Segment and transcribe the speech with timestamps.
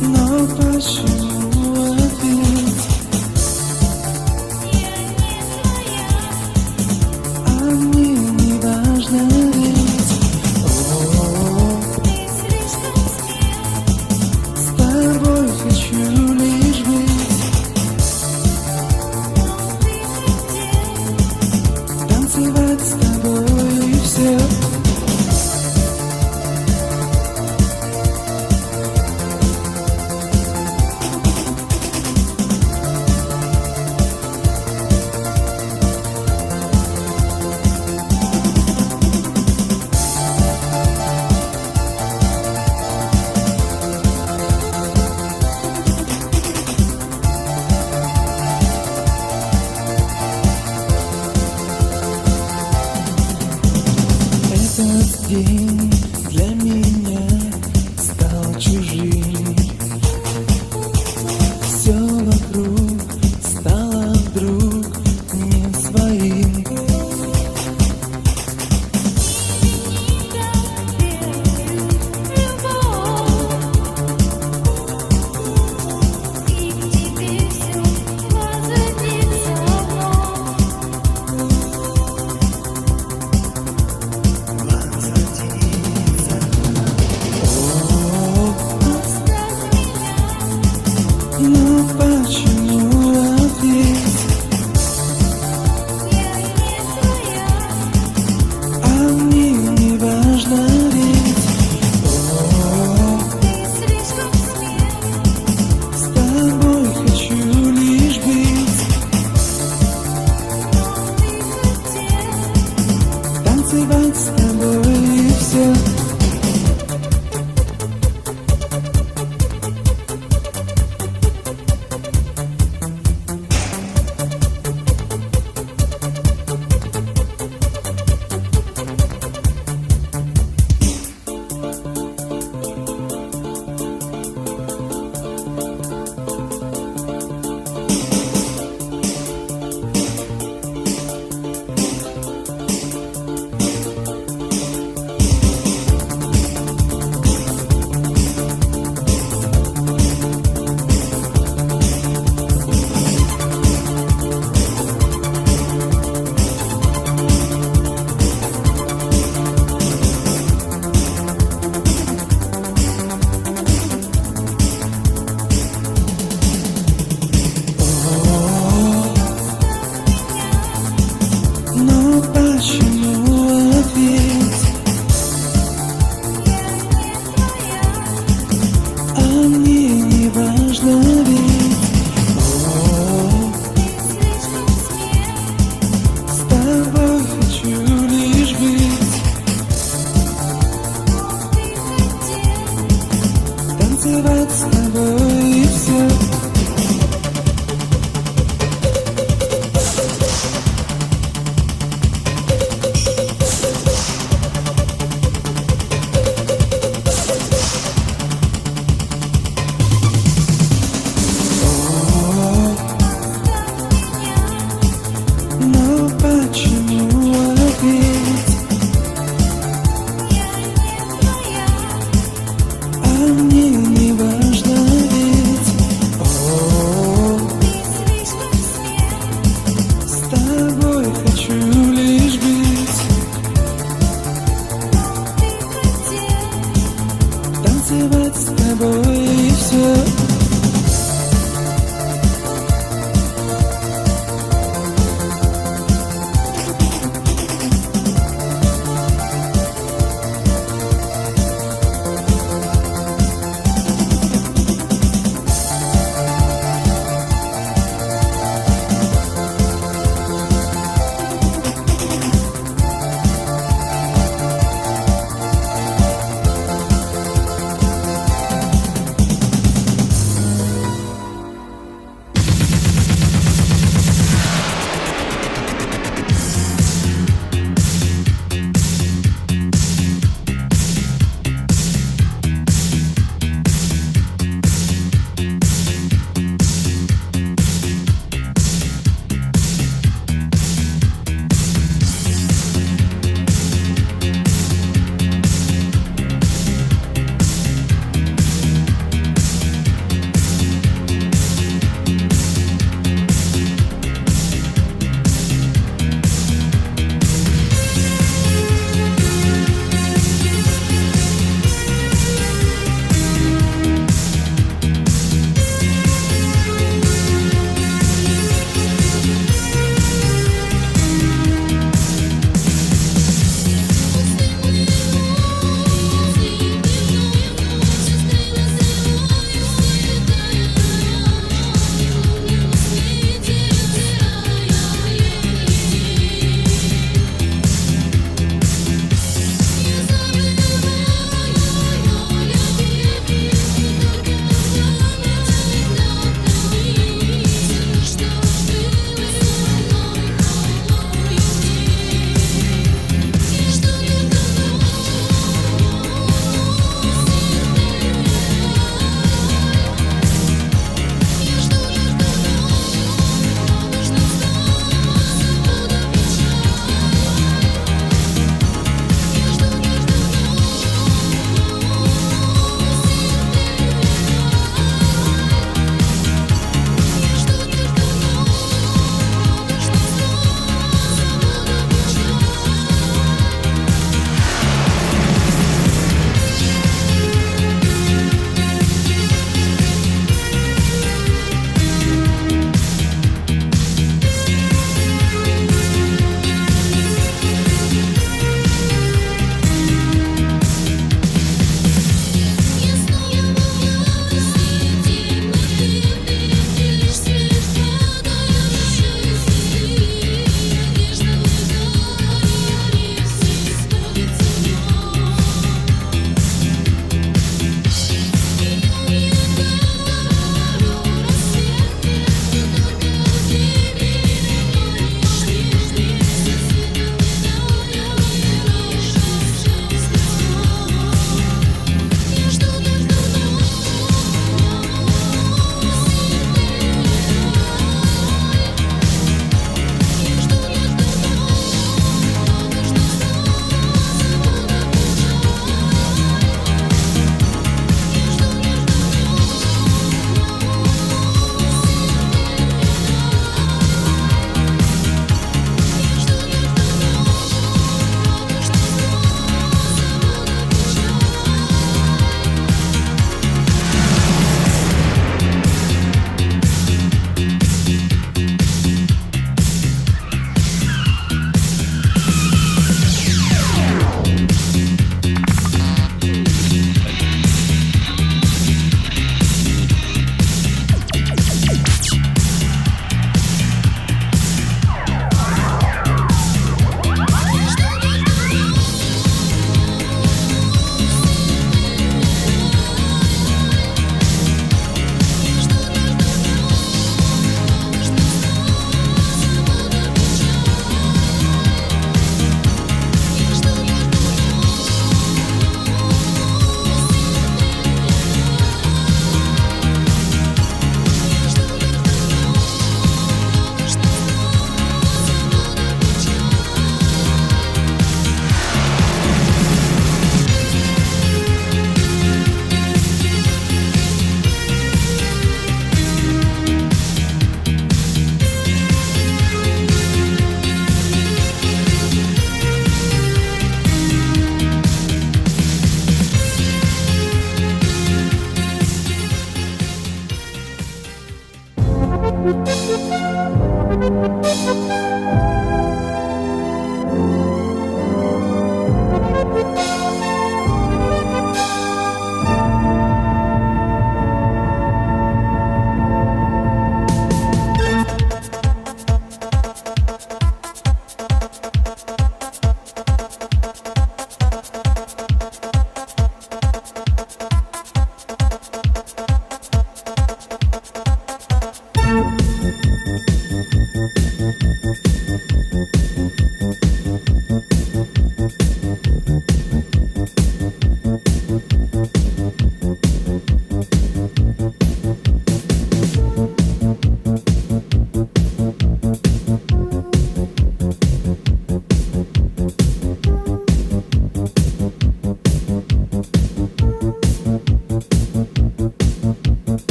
[0.00, 1.39] 那段时。